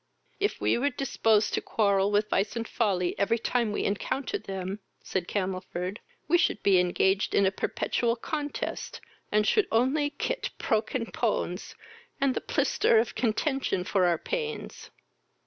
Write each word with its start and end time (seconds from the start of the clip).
"If 0.39 0.59
we 0.59 0.79
were 0.79 0.89
disposed 0.89 1.53
to 1.53 1.61
quarrel 1.61 2.09
with 2.11 2.31
vice 2.31 2.55
and 2.55 2.67
folly 2.67 3.13
every 3.19 3.37
time 3.37 3.71
we 3.71 3.83
encounter 3.83 4.39
them, 4.39 4.79
(said 5.03 5.27
Camelford,) 5.27 5.99
we 6.27 6.39
should 6.39 6.63
be 6.63 6.79
engaged 6.79 7.35
in 7.35 7.45
a 7.45 7.51
perpetual 7.51 8.15
contest, 8.15 8.99
and 9.31 9.45
should 9.45 9.67
only 9.71 10.09
ket 10.09 10.49
proken 10.57 11.13
pones 11.13 11.75
and 12.19 12.33
the 12.33 12.41
plister 12.41 12.97
of 12.97 13.13
contention 13.13 13.83
for 13.83 14.07
our 14.07 14.17
pains." 14.17 14.89